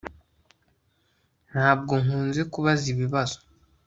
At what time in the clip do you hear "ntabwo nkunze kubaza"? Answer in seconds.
1.51-2.85